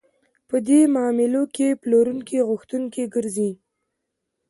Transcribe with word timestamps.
په 0.49 0.57
دې 0.67 0.81
معاملو 0.95 1.43
کې 1.55 1.67
پلورونکی 1.81 2.37
غوښتونکی 2.49 3.03
ګرځي 3.15 3.51